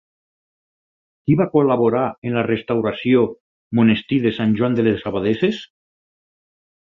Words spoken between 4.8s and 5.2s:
les